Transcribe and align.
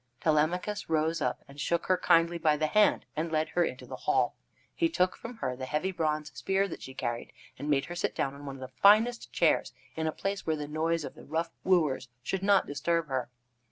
Telemachus 0.19 0.89
rose 0.89 1.21
up 1.21 1.43
and 1.47 1.61
shook 1.61 1.85
her 1.85 1.95
kindly 1.95 2.39
by 2.39 2.57
the 2.57 2.65
hand, 2.65 3.05
and 3.15 3.31
led 3.31 3.49
her 3.49 3.63
into 3.63 3.85
the 3.85 3.95
hall. 4.09 4.33
He 4.73 4.89
took 4.89 5.15
from 5.15 5.35
her 5.37 5.55
the 5.55 5.67
heavy 5.67 5.91
bronze 5.91 6.31
spear 6.33 6.67
that 6.69 6.81
she 6.81 6.95
carried, 6.95 7.31
and 7.59 7.69
made 7.69 7.85
her 7.85 7.93
sit 7.95 8.15
down 8.15 8.33
on 8.33 8.47
one 8.47 8.55
of 8.55 8.61
the 8.61 8.79
finest 8.81 9.25
of 9.25 9.29
the 9.31 9.35
chairs, 9.35 9.73
in 9.95 10.07
a 10.07 10.11
place 10.11 10.43
where 10.43 10.55
the 10.55 10.67
noise 10.67 11.03
of 11.03 11.13
the 11.13 11.23
rough 11.23 11.51
wooers 11.63 12.09
should 12.23 12.41
not 12.41 12.65
disturb 12.65 13.09
her. 13.09 13.29